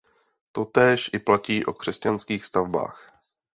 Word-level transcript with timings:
Totéž 0.51 1.09
i 1.13 1.19
platí 1.19 1.65
o 1.65 1.73
křesťanských 1.73 2.45
stavbách. 2.45 3.11